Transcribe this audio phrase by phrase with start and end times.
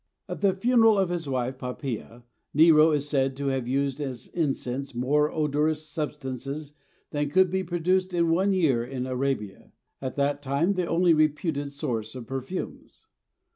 [0.27, 2.23] At the funeral of his wife Poppæa,
[2.55, 6.73] Nero is said to have used as incense more odorous substances
[7.11, 11.71] than could be produced in one year in Arabia, at that time the only reputed
[11.71, 13.05] source of perfumes.